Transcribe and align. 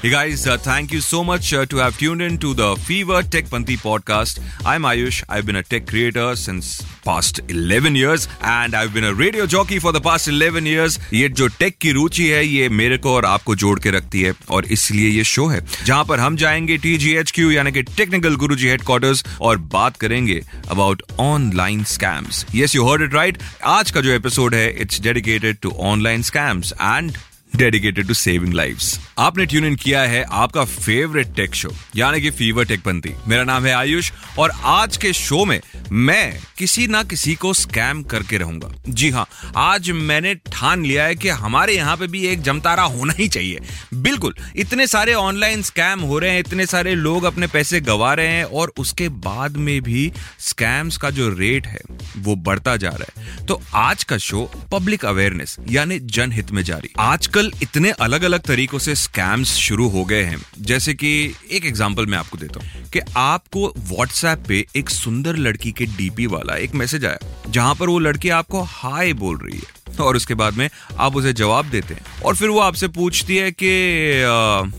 Hey 0.00 0.10
guys, 0.10 0.46
uh, 0.46 0.56
thank 0.56 0.92
you 0.92 1.00
so 1.00 1.24
much 1.24 1.52
uh, 1.52 1.66
to 1.66 1.78
have 1.78 1.98
tuned 1.98 2.22
in 2.22 2.38
to 2.38 2.54
the 2.54 2.76
Fever 2.76 3.20
Tech 3.24 3.46
Panti 3.46 3.76
podcast. 3.76 4.38
I'm 4.64 4.82
Ayush. 4.82 5.24
I've 5.28 5.44
been 5.44 5.56
a 5.56 5.62
tech 5.64 5.88
creator 5.88 6.36
since 6.36 6.80
past 7.04 7.40
11 7.48 7.96
years 7.96 8.28
and 8.40 8.76
I've 8.76 8.94
been 8.94 9.02
a 9.02 9.12
radio 9.12 9.44
jockey 9.46 9.80
for 9.80 9.90
the 9.90 10.00
past 10.00 10.28
11 10.28 10.66
years. 10.66 10.98
ये 11.12 11.28
जो 11.40 11.48
take 11.58 11.78
की 11.80 11.92
रुचि 11.92 12.28
है 12.28 12.44
ये 12.46 12.68
मेरे 12.68 12.98
को 12.98 13.14
और 13.14 13.24
आपको 13.24 13.54
जोड़ 13.62 13.78
के 13.80 13.90
रखती 13.90 14.22
है 14.22 14.32
और 14.50 14.64
इसलिए 14.78 15.08
ये 15.10 15.24
शो 15.32 15.46
है 15.48 15.60
जहाँ 15.84 16.04
पर 16.08 16.20
हम 16.20 16.36
जाएँगे 16.44 16.76
टीजीएचक्यू 16.86 17.50
यानी 17.50 17.72
कि 17.72 17.82
टेक्निकल 17.96 18.36
गुरुजी 18.44 18.68
हेडक्वार्टर्स 18.68 19.24
और 19.40 19.58
बात 19.74 19.96
करेंगे 20.04 20.40
about 20.70 21.02
online 21.20 21.82
scams 21.94 22.44
yes 22.54 22.76
you 22.76 22.86
heard 22.90 23.02
it 23.02 23.14
right 23.14 23.38
आज 23.78 23.90
का 23.90 24.00
जो 24.00 24.12
एपिसोड 24.12 24.54
है 24.54 24.70
it's 24.82 25.00
dedicated 25.08 25.58
to 25.62 25.74
online 25.92 26.22
scams 26.30 26.72
and 26.82 27.12
dedicated 27.58 28.06
to 28.08 28.14
saving 28.14 28.54
life 28.54 29.18
आपने 29.18 29.46
ट्यून 29.46 29.64
इन 29.64 29.74
किया 29.76 30.02
है 30.04 30.24
आपका 30.42 30.64
फेवरेट 30.64 31.34
टेक 31.36 31.54
शो 31.54 31.70
यानी 31.96 32.20
कि 32.20 32.30
फीवर 32.38 32.64
टेक 32.64 32.80
पंथी 32.80 33.14
मेरा 33.28 33.44
नाम 33.44 33.66
है 33.66 33.72
आयुष 33.74 34.10
और 34.38 34.52
आज 34.72 34.96
के 34.96 35.12
शो 35.12 35.44
में 35.44 35.60
मैं 35.92 36.38
किसी 36.58 36.86
ना 36.86 37.02
किसी 37.02 37.34
को 37.34 37.52
स्कैम 37.54 38.02
करके 38.02 38.38
रहूँगा। 38.38 38.70
जी 38.88 39.10
हाँ 39.10 39.26
आज 39.56 39.90
मैंने 39.90 40.34
ठान 40.46 40.84
लिया 40.84 41.04
है 41.04 41.14
कि 41.14 41.28
हमारे 41.28 41.74
यहाँ 41.74 41.96
पे 41.96 42.06
भी 42.06 42.24
एक 42.26 42.42
जमतारा 42.42 42.82
होना 42.84 43.12
ही 43.18 43.28
चाहिए। 43.28 43.60
बिल्कुल, 43.94 44.34
इतने 44.56 44.86
सारे 44.86 45.14
ऑनलाइन 45.14 45.62
स्कैम 45.62 46.00
हो 46.00 46.18
रहे 46.18 46.30
हैं, 46.30 46.40
इतने 46.40 46.66
सारे 46.66 46.94
लोग 46.94 47.24
अपने 47.24 47.46
पैसे 47.46 47.80
गवा 47.80 48.12
रहे 48.14 48.28
हैं 48.28 48.44
और 48.44 48.72
उसके 48.78 49.08
बाद 49.08 49.56
में 49.56 49.80
भी 49.82 50.10
स्कैम्स 50.40 50.96
का 50.96 51.10
जो 51.10 51.28
रेट 51.28 51.66
है, 51.66 51.80
वो 52.18 52.36
बढ़ता 52.38 52.76
जा 52.76 52.90
रहा 52.90 53.20
है। 53.20 53.46
तो 53.46 53.60
आज 53.74 54.04
का 54.04 54.18
शो 54.18 54.44
पब्लिक 54.72 55.04
अवेयरनेस 55.04 55.56
यानी 55.70 55.98
जनहित 55.98 56.50
में 56.50 56.62
जारी। 56.62 56.92
आजकल 56.98 57.50
इतने 57.62 57.90
अलग 57.90 58.22
अलग 58.22 58.40
तरीकों 58.40 58.78
से 58.78 58.94
स्कैम्स 58.94 59.54
शुरू 59.56 59.88
हो 59.88 60.04
गए 60.04 60.22
हैं। 60.22 60.42
जैसे 60.60 60.94
कि 60.94 61.10
एक 61.50 61.66
एग्ज़ाम्पल 61.66 62.06
मैं 62.06 62.18
आपको 62.18 62.38
देता 62.38 62.60
हूँ 62.60 62.90
कि 62.92 63.00
आपको 63.16 63.66
व्हाट्सएप 63.78 64.44
पे 64.48 64.64
एक 64.76 64.90
सुंदर 64.90 65.36
लड़की 65.38 65.72
के 65.78 65.86
डीपी 65.86 66.26
वाला 66.26 66.56
एक 66.56 66.74
मैसेज 66.74 67.04
आया, 67.04 67.18
जहाँ 67.48 67.74
पर 67.74 67.88
वो 67.88 67.98
लड़की 67.98 68.28
आपको 68.30 68.62
हाय 68.62 69.12
बोल 69.14 69.38
रही 69.38 69.58
है। 69.58 69.78
और 70.00 70.16
उसके 70.16 70.34
बाद 70.34 70.54
में 70.54 70.68
आप 70.98 71.16
उसे 71.16 71.32
जवाब 71.32 71.64
देते 71.64 71.94
हैं 71.94 72.22
और 72.24 72.36
फिर 72.36 72.48
वो 72.48 72.58
आपसे 72.60 72.88
पूछती 72.88 73.36
है 73.36 73.50
कि 73.52 74.22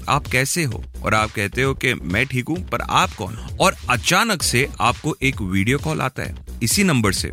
आप 0.10 0.28
कैसे 0.32 0.64
हो? 0.64 0.84
और 1.04 1.14
आप 1.14 1.32
कहते 1.32 1.62
हो 1.62 1.74
कि, 1.74 1.94
मैं 1.94 2.26
ठीक 2.26 2.50
हूँ, 2.50 2.58
पर 2.70 2.82
आप 2.82 3.14
कौन 3.14 3.38
और 3.60 3.76
अचानक 3.90 4.44
से 4.44 4.68
आपको 4.82 5.16
एक 5.22 5.42
वीडियो 5.42 5.78
कॉल 5.78 6.02
आता 6.02 6.24
है, 6.24 6.36
इसी 6.64 6.84
नंबर 6.84 7.12
से। 7.14 7.32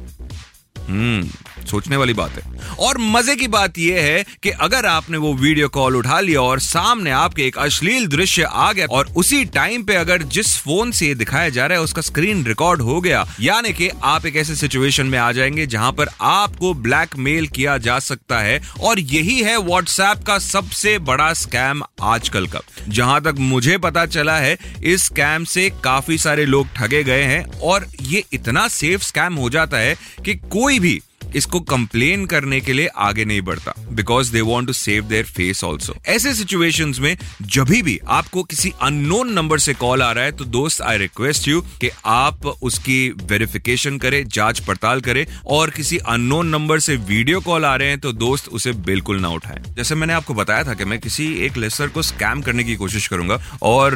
हम्म 0.89 1.65
सोचने 1.67 1.97
वाली 1.97 2.13
बात 2.13 2.33
है। 2.33 2.43
और 2.81 2.99
मज़े 2.99 3.35
की 3.37 3.47
बात 3.49 3.79
यह 3.79 4.01
है 4.03 4.25
कि 4.43 4.51
अगर 4.51 4.87
आपने 4.87 5.17
वो 5.17 5.33
वीडियो 5.35 5.69
कॉल 5.69 5.97
उठा 5.97 6.19
लिया 6.21 6.41
और 6.41 6.61
सामने 6.61 7.11
आपके 7.11 7.47
एक 7.47 7.57
अश्लील 7.59 8.07
दृश्य 8.07 8.43
आ 8.43 8.73
गया 8.73 8.87
और 8.87 9.09
उसी 9.17 9.45
टाइम 9.45 9.83
पे 9.83 9.95
अगर 9.97 10.23
जिस 10.23 10.57
फ़ोन 10.57 10.91
से 10.91 11.15
दिखाया 11.15 11.49
जा 11.49 11.67
रहा 11.67 11.79
है, 11.79 11.85
उसका 11.85 12.03
स्क्रीन 12.03 12.45
रिकॉर्ड 12.47 12.83
हो 12.83 13.01
गया, 13.01 13.25
यानी 13.41 13.73
कि 13.73 13.91
आप 14.03 14.27
एक 14.27 14.37
ऐसे 14.37 14.55
सिचुएशन 14.57 15.07
में 15.07 15.19
आ 15.19 15.31
जाएँगे 15.33 15.67
जहाँ 15.67 15.93
पर 15.93 16.09
आपको 16.21 16.73
ब्लैकमेल 16.77 17.47
किया 17.49 17.77
जा 17.79 17.99
सकता 17.99 18.39
है 18.39 18.61
और 18.81 19.01
यही 19.01 19.41
है 19.41 19.57
व्हाट्सएप 19.59 20.23
का 20.27 20.39
सबसे 20.39 20.99
बड़ा 21.01 21.33
स्कैम 21.33 21.83
आजकल 22.03 22.47
का। 22.47 22.61
जहाँ 22.89 23.21
तक 23.23 23.35
मुझे 23.39 23.79
पता 23.79 24.07
चला 24.07 24.37
है, 24.37 24.57
इस 24.85 25.05
स्कैम 25.05 25.45
से 25.45 25.69
काफ़ी 25.85 26.19
सारे 26.19 26.45
लोग 26.47 26.69
ठगे 26.77 27.03
गए 27.05 27.23
हैं 27.23 27.45
और 27.63 27.87
ये 28.03 28.25
इतना 28.33 28.67
सेफ़ 28.69 29.03
स्कैम 29.03 29.35
हो 29.35 29.51
जाता 29.51 29.77
है 29.77 29.97
कि 30.25 30.35
कोई 30.35 30.76
भी 30.81 31.03
इसको 31.37 31.61
कंप्लेन 31.67 32.25
करने 32.27 32.61
के 32.61 32.73
लिए 32.73 32.87
आगे 32.87 33.25
नहीं 33.25 33.41
बढ़ता 33.43 33.75
because 33.91 34.33
they 34.33 34.41
want 34.43 34.67
to 34.67 34.73
save 34.75 35.05
their 35.05 35.25
face 35.27 35.63
also 35.65 35.97
ऐसे 36.07 36.35
सिचुएशन 36.35 36.95
में, 37.01 37.17
जब 37.43 37.69
भी 37.83 37.99
आपको 38.11 38.43
किसी 38.45 38.73
अननोन 38.83 39.33
नंबर 39.33 39.59
से 39.59 39.75
कॉल 39.77 40.03
आ 40.03 40.11
रहा 40.13 40.25
है 40.25 40.33
तो 40.33 40.45
दोस्त 40.47 40.83
आई 40.83 40.99
रिक्वेस्ट 40.99 41.49
यू 41.49 41.61
कि 41.81 41.91
आप 42.07 42.47
उसकी 42.47 42.99
वेरिफिकेशन 43.23 43.99
करें, 43.99 44.27
जाँच 44.27 44.61
पड़ताल 44.61 45.01
करें, 45.01 45.25
और 45.47 45.71
किसी 45.71 45.99
अननोन 45.99 46.49
नंबर 46.49 46.81
से 46.81 46.97
वीडियो 47.07 47.41
कॉल 47.41 47.65
आ 47.65 47.75
रहे 47.77 47.89
हैं 47.89 47.99
तो 48.01 48.13
दोस्त 48.15 48.49
उसे 48.51 48.73
बिल्कुल 48.87 49.21
ना 49.21 49.29
उठाएँ। 49.31 49.63
जैसे 49.77 49.95
मैंने 49.95 50.13
आपको 50.13 50.35
बताया 50.35 50.65
था 50.65 50.75
कि 50.75 50.85
मैं 50.85 50.99
किसी 51.01 51.27
एक 51.47 51.57
लेसर 51.57 51.89
को 51.89 52.03
स्कैम 52.05 52.43
करने 52.43 52.65
की 52.65 52.77
कोशिश 52.77 53.07
करूँगा, 53.09 53.41
और 53.63 53.93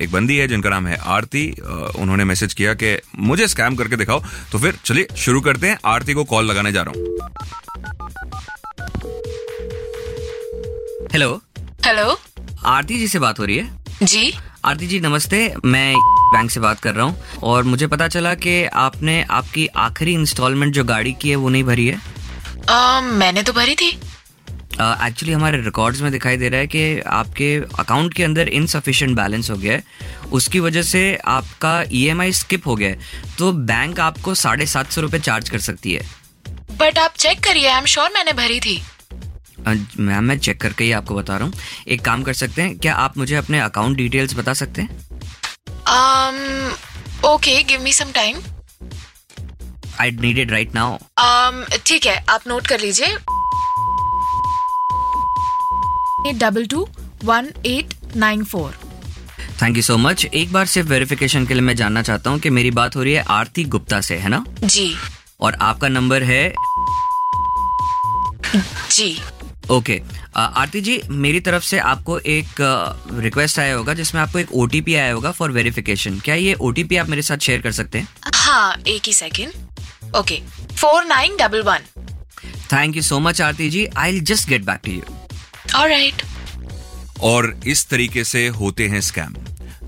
एक 0.00 0.10
बंदी 0.12 0.36
है, 0.36 0.48
जिनका 0.48 0.70
नाम 0.70 0.86
है 0.86 0.96
आरती 1.08 1.48
उन्होंने 1.96 2.24
मैसेज 2.24 2.54
किया 2.54 2.74
कि 2.74 2.96
मुझे 3.20 3.48
स्कैम 3.48 3.76
करके 3.76 3.96
दिखाओ 3.96 4.22
तो 4.52 4.58
फिर 4.58 4.78
चलिए 4.84 5.06
शुरू 5.16 5.40
करते 5.40 5.66
हैं, 5.66 5.78
आरती 5.86 6.14
को 6.14 6.24
कॉल 6.26 6.48
लगाने 6.56 6.72
जा 6.72 6.82
रहा 6.82 6.92
हूँ। 6.92 7.04
हेलो 11.12 11.40
हेलो 11.84 12.18
आरती 12.66 12.98
जी 12.98 13.08
से 13.08 13.18
बात 13.18 13.38
हो 13.38 13.44
रही 13.44 13.56
है? 13.56 13.70
जी। 14.02 14.32
आरती 14.64 14.86
जी 14.86 15.00
नमस्ते। 15.00 15.38
मैं 15.64 15.94
बैंक 16.32 16.50
से 16.50 16.60
बात 16.60 16.80
कर 16.80 16.94
रहा 16.94 17.06
हूँ। 17.06 17.38
और 17.42 17.64
मुझे 17.64 17.86
पता 17.86 18.08
चला 18.08 18.34
कि 18.34 18.64
आपने 18.64 19.22
आपकी 19.30 19.66
आखिरी 19.76 20.12
इंस्टॉलमेंट 20.14 20.72
जो 20.74 20.84
गाड़ी 20.84 21.12
की 21.12 21.30
है 21.30 21.36
वो 21.36 21.48
नहीं 21.48 21.64
भरी 21.64 21.86
है? 21.86 22.00
आ, 22.70 23.00
मैंने 23.00 23.42
तो 23.42 23.52
भरी 23.52 23.74
थी। 23.74 23.88
एक्चुअली 24.74 25.32
uh, 25.32 25.38
हमारे 25.38 25.60
रिकॉर्ड्स 25.62 26.00
में 26.00 26.10
दिखाई 26.12 26.36
दे 26.36 26.48
रहा 26.48 26.60
है 26.60 26.66
कि 26.66 27.00
आपके 27.00 27.54
अकाउंट 27.78 28.14
के 28.14 28.24
अंदर 28.24 28.48
इनसफिशिएंट 28.48 29.16
बैलेंस 29.16 29.50
हो 29.50 29.56
गया 29.56 29.72
है। 29.72 29.84
उसकी 30.32 30.60
वजह 30.60 30.82
से 30.82 31.02
आपका 31.26 31.82
ईएमआई 31.92 32.32
स्किप 32.32 32.66
हो 32.66 32.74
गया 32.76 32.88
है। 32.88 32.98
तो 33.38 33.52
बैंक 33.70 34.00
आपको 34.00 34.34
साढ़े 34.34 34.66
सात 34.66 34.90
सौ 34.90 35.00
रुपये 35.00 35.20
चार्ज 35.20 35.48
कर 35.48 35.58
सकती 35.58 35.92
है। 35.94 36.04
बट 36.80 36.98
आप 36.98 37.14
चेक 37.18 37.40
करिए 37.44 37.66
आई 37.68 37.78
एम 37.78 37.84
श्योर 37.86 38.10
मैंने 38.14 38.32
भरी 38.34 38.60
थी। 38.60 38.82
मैम 39.98 40.24
मैं 40.24 40.38
चेक 40.38 40.60
करके 40.60 40.84
ही 40.84 40.90
आपको 40.92 41.14
बता 41.14 41.36
रहा 41.36 41.46
हूँ। 41.46 41.54
एक 41.88 42.04
काम 42.04 42.22
कर 42.22 42.32
सकते 42.34 42.62
हैं 42.62 42.78
क्या 42.78 42.94
आप 42.96 43.16
मुझे 43.18 43.34
अपने 43.36 43.60
अकाउंट 43.60 43.96
डिटेल्स 43.96 44.34
बता 44.36 44.52
सकते 44.54 44.82
हैं? 44.82 44.88
Um, 45.88 46.36
okay 47.26 47.62
give 47.62 47.80
me 47.82 47.92
some 47.92 48.10
time 48.14 48.40
I 50.00 50.10
need 50.10 50.38
it 50.38 50.50
right 50.50 50.74
now 50.74 50.96
um, 50.96 51.82
ठीक 51.86 52.06
है 52.06 52.16
आप 52.30 52.48
नोट 52.48 52.66
कर 52.66 52.80
लीजिए। 52.80 53.16
Double 56.34 56.66
two 56.66 56.88
one 57.24 57.50
eight 57.66 57.94
nine 58.16 58.44
four 58.44 58.78
thank 59.62 59.76
you 59.76 59.82
so 59.82 59.96
much 59.96 60.24
एक 60.24 60.52
बार 60.52 60.66
सिर्फ़ 60.66 60.88
वेरिफिकेशन 60.88 61.46
के 61.46 61.54
लिए 61.54 61.62
मैं 61.62 61.74
जानना 61.76 62.02
चाहता 62.02 62.30
हूँ 62.30 62.38
कि 62.40 62.50
मेरी 62.50 62.70
बात 62.70 62.96
हो 62.96 63.02
रही 63.02 63.12
है 63.12 63.24
आरती 63.30 63.64
गुप्ता 63.66 64.00
से 64.00 64.16
है 64.16 64.28
ना? 64.28 64.44
जी। 64.64 64.94
और 65.40 65.54
आपका 65.62 65.88
नंबर 65.88 66.22
है 66.22 66.54
जी। 68.96 69.16
ओके। 69.70 70.00
अ, 70.36 70.40
आरती 70.40 70.80
जी 70.80 71.00
मेरी 71.10 71.40
तरफ़ 71.40 71.64
से 71.64 71.78
आपको 71.92 72.18
एक 72.34 72.60
रिक्वेस्ट 73.22 73.58
आया 73.58 73.74
होगा 73.74 73.94
जिसमें 73.94 74.20
आपको 74.22 74.38
एक 74.38 74.52
ओटीपी 74.54 74.94
आया 74.94 75.12
होगा 75.12 75.30
फॉर 75.38 75.50
वेरिफिकेशन 75.52 76.18
क्या 76.24 76.34
ये 76.34 76.54
ओटीपी 76.68 76.96
आप 76.96 77.08
मेरे 77.08 77.22
साथ 77.22 77.38
शेयर 77.38 77.60
कर 77.60 77.72
सकते 77.72 77.98
हैं? 77.98 78.08
हाँ 78.34 78.76
एक 78.88 79.06
ही 79.06 79.12
second 79.12 80.14
okay 80.16 80.40
four 80.76 81.04
nine 81.04 81.36
double 81.36 81.62
one 81.62 81.84
thank 82.72 82.96
you 82.96 83.02
so 83.02 83.18
much 83.20 83.40
Aarti 83.40 83.68
ji. 83.70 83.86
I 83.96 84.12
will 84.12 84.20
just 84.24 84.48
get 84.48 84.64
back 84.64 84.80
to 84.84 84.92
you 84.92 85.02
alright 85.76 86.22
और 87.22 87.54
इस 87.66 87.86
तरीके 87.88 88.24
से 88.24 88.46
होते 88.60 88.88
हैं 88.88 89.00
स्कैम 89.00 89.34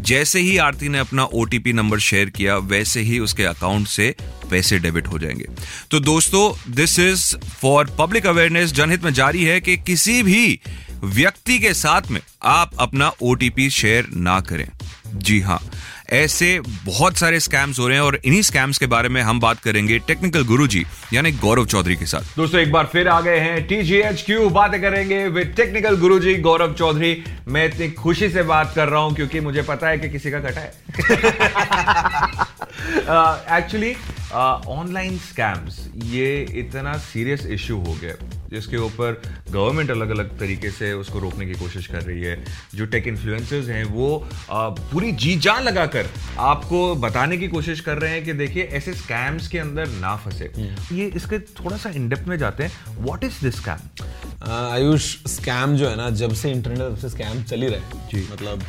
जैसे 0.09 0.41
ही 0.41 0.57
आरती 0.59 0.89
ने 0.89 0.99
अपना 0.99 1.23
ओटीपी 1.35 1.73
नंबर 1.73 1.99
शेयर 1.99 2.31
किया 2.31 2.57
वैसे 2.73 3.01
ही 3.01 3.19
उसके 3.19 3.45
अकाउंट 3.45 3.89
से 3.89 4.15
पैसे 4.51 4.79
डेबिट 4.79 5.07
हो 5.07 5.19
जाएँगे। 5.19 5.47
तो 5.91 6.01
दोस्तों 6.01 6.73
this 6.75 6.99
is 6.99 7.37
for 7.37 7.91
public 7.99 8.27
awareness 8.27 8.73
जनहित 8.73 9.05
में 9.05 9.13
जारी 9.13 9.45
है 9.45 9.61
कि 9.61 9.77
किसी 9.77 10.23
भी 10.23 10.61
व्यक्ति 11.05 11.59
के 11.59 11.75
साथ 11.75 12.11
में 12.11 12.21
आप 12.43 12.71
अपना 12.79 13.13
ओटीपी 13.23 13.71
शेयर 13.71 14.07
ना 14.13 14.41
करें। 14.41 14.69
जी 15.15 15.41
हाँ 15.41 15.61
ऐसे 16.11 16.61
बहुत 16.85 17.17
सारे 17.17 17.41
स्कैम्स 17.41 17.79
हो 17.79 17.87
रहे 17.89 17.97
हैं 17.97 18.05
और 18.05 18.21
इन्हीं 18.25 18.43
स्कैम्स 18.43 18.79
के 18.79 18.87
बारे 18.87 19.09
में 19.09 19.21
हम 19.23 19.41
बात 19.41 19.61
करेंगे 19.61 19.99
टेक्निकल 19.99 20.45
गुरुजी 20.45 20.85
यानी 21.13 21.33
गौरव 21.33 21.67
चौधरी 21.67 21.97
के 21.97 22.07
साथ। 22.07 22.37
दोस्तों 22.37 22.61
एक 22.61 22.73
बार 22.73 22.89
फिर 22.93 23.09
आ 23.09 23.21
गए 23.21 23.39
हैं 23.39 23.67
टीजीएचक्यू 23.67 24.49
बातें 24.51 24.81
करेंगे 24.81 25.29
विद 25.29 25.53
टेक्निकल 25.57 25.97
गुरुजी 25.97 26.35
गौरव 26.35 26.75
चौधरी। 26.75 27.25
मैं 27.49 27.67
इतनी 27.67 27.91
खुशी 27.91 28.29
से 28.29 28.43
बात 28.43 28.73
कर 28.77 28.89
रहा 28.89 29.01
हूँ 29.01 29.15
क्योंकि 29.15 29.41
मुझे 29.41 29.63
पता 29.63 29.89
है 29.89 29.99
कि 29.99 30.11
किसी 30.11 30.31
का 30.31 30.41
कटा 30.41 30.61
है। 30.61 30.73
एक्चुअली 32.89 33.95
ऑनलाइन 34.69 35.19
स्कैम्स 35.19 35.79
ये 35.97 36.47
इतना 36.59 36.97
सीरियस 36.99 37.47
इशू 37.47 37.77
हो 37.77 37.95
गया। 37.95 38.15
जिसके 38.51 38.77
ऊपर 38.77 39.21
गवर्नमेंट 39.51 39.91
अलग 39.91 40.11
अलग 40.11 40.39
तरीके 40.39 40.71
से 40.71 40.93
उसको 40.93 41.19
रोकने 41.19 41.47
की 41.47 41.55
कोशिश 41.55 41.87
कर 41.87 42.03
रही 42.03 42.23
है। 42.23 42.45
जो 42.75 42.87
टेक 42.87 43.07
इन्फ्लुएंसर्स 43.07 43.69
हैं 43.69 43.85
वो 43.85 44.29
आ, 44.51 44.69
पूरी 44.69 45.13
जी 45.13 45.37
जान 45.37 45.63
लगाकर 45.63 46.09
आपको 46.39 46.95
बताने 46.97 47.37
की 47.37 47.49
कोशिश 47.49 47.81
कर 47.81 47.99
रहे 47.99 48.13
हैं 48.13 48.25
कि 48.25 48.33
देखिए 48.33 48.63
ऐसे 48.73 48.95
स्कैम्स 48.95 49.49
के 49.49 49.59
अंदर 49.59 49.89
ना 49.89 50.17
फंसे। 50.17 50.53
ये 50.93 51.07
इसके 51.07 51.39
थोड़ा 51.39 51.77
सा 51.77 51.91
इनडेप्थ 51.91 52.29
में 52.29 52.37
जाते 52.39 52.65
हैं। 52.65 53.05
What 53.05 53.25
is 53.25 53.41
this 53.43 53.57
scam 53.57 54.08
Ayush 54.41 55.05
scam 55.27 55.77
जो 55.77 55.89
है 55.89 55.97
ना 55.97 56.09
जब 56.11 56.33
से 56.35 56.51
इंटरनेट 56.51 56.99
से 56.99 57.09
स्कैम 57.09 57.43
चल 57.43 57.63
ही 57.63 57.69
रहा 57.69 57.81
है। 57.81 58.09
जी। 58.11 58.21
मतलब 58.33 58.63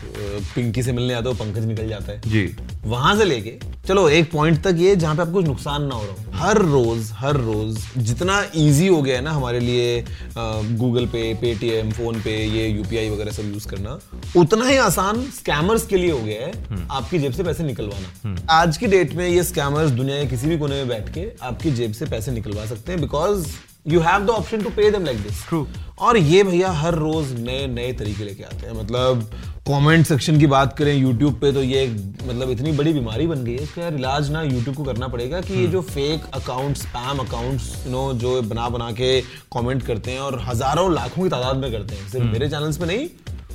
पिंकी 0.56 0.84
से 0.84 0.92
मिलने 0.92 1.14
आता 1.14 1.30
हो 1.30 1.36
पंकज 1.36 1.66
निकल 1.66 1.90
जाता 1.90 2.12
है। 2.12 2.22
जी। 2.26 2.56
वहाँ 2.86 3.16
से 3.18 3.26
लेके 3.26 3.54
चलो 3.88 4.08
एक 4.10 4.32
पॉइंट 4.32 4.62
तक 4.64 4.76
ये 4.78 4.96
जहाँ 4.96 5.16
पे 5.16 5.22
आपको 5.22 5.42
नुकसान 5.42 5.84
ना 5.84 5.96
हो 5.96 6.04
रहा 6.04 6.12
हो। 6.14 6.38
हर 6.40 6.58
रोज 6.58 7.10
हर 7.14 7.36
रोज 7.36 7.80
जितना 8.00 8.42
इजी 8.56 8.88
हो 8.88 9.02
गया 9.02 9.16
है 9.16 9.22
ना 9.22 9.32
हमारे 9.32 9.60
लिए 9.60 10.04
गूगल 10.38 11.06
पे 11.06 11.34
पेटीएम 11.34 11.92
फ़ोन 11.92 12.22
पे 12.22 12.36
ये 12.48 12.68
यूपीआई 12.68 13.10
वगैरह 13.10 13.32
सब 13.32 13.54
यूज़ 13.54 13.68
करना 13.68 14.00
उतना 14.38 14.68
ही 14.68 14.78
आसान 14.80 15.24
स्कैमर्स 15.38 15.86
के 15.86 15.98
लिए 15.98 16.12
हो 16.12 16.20
गया 16.20 16.46
है 16.46 16.88
आपकी 16.92 17.20
जेब 17.20 17.34
से 17.34 17.44
पैसे 17.44 17.64
निकलवाना। 17.64 18.36
आज 18.52 18.78
की 18.78 18.88
डेट 18.88 19.14
में 19.14 19.28
ये 19.28 19.44
स्कैमर्स 19.44 19.92
दुनिया 19.92 20.24
के 20.24 20.30
किसी 20.30 20.48
भी 20.48 20.58
कोने 20.58 20.76
में 20.76 20.88
बैठ 20.88 21.14
के 21.14 21.32
आपकी 21.42 21.72
जेब 21.72 21.94
से 21.94 22.06
पैसे 22.06 22.32
निकलवा 22.32 22.66
सकते 22.66 22.92
हैं 22.92 23.02
because 23.02 23.48
you 23.92 24.00
have 24.02 24.26
the 24.26 24.30
option 24.32 24.64
to 24.64 24.70
pay 24.72 24.90
them 24.92 25.06
like 25.06 25.22
this 25.24 25.46
true 25.48 25.68
और 26.00 26.18
ये 26.18 26.44
भैया 26.44 26.72
हर 26.72 26.96
रोज 26.96 27.32
नए 27.40 27.66
नए 27.68 27.92
तरीके 27.94 28.24
लेके 28.24 28.44
आते 28.44 28.68
हैं। 28.68 28.74
मतलब 28.74 29.30
कमेंट 29.68 30.06
सेक्शन 30.06 30.40
की 30.40 30.48
बात 30.48 30.78
करें 30.78 30.94
यूट्यूब 30.94 31.34
पे 31.40 31.52
तो 31.54 31.64
ये 31.64 31.86
मतलब 32.24 32.50
इतनी 32.50 32.72
बड़ी 32.72 32.94
बीमारी 32.94 33.28
बन 33.28 33.44
गई 33.44 33.56
है 33.56 33.66
कि 33.66 33.82
यार 33.82 33.96
इलाज 33.96 34.30
ना 34.32 34.42
यूट्यूब 34.44 34.76
को 34.76 34.84
करना 34.84 35.08
पड़ेगा 35.08 35.42
कि 35.42 35.54
ये 35.54 35.68
जो 35.68 35.82
fake 35.82 36.26
account 36.34 36.78
spam 36.78 37.20
accounts 37.20 37.72
no 37.88 38.12
जो 38.14 38.42
बना 38.44 38.70
बना 38.70 38.92
के 38.92 39.20
कमेंट 39.54 39.84
करते 39.84 40.12
हैं 40.12 40.20
और 40.20 40.40
हज़ारों 40.44 40.94
लाखों 40.94 41.24
की 41.24 41.30
तादाद 41.30 41.58
में 41.58 41.72
करते 41.72 41.96
हैं। 41.96 42.10
सिर्फ़ 42.10 42.26
मेरे 42.28 42.50
चैनल्स 42.50 42.78
पे 42.78 42.86
नहीं 42.86 43.08